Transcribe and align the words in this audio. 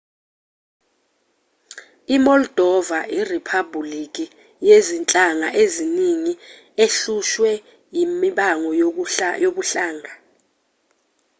i-moldova 2.15 2.99
iriphabhuliki 3.19 4.25
yezinhlanga 4.67 5.49
eziningi 5.63 6.33
ehlushwe 6.83 7.51
imibango 8.01 8.69
yobuhlanga 9.43 10.11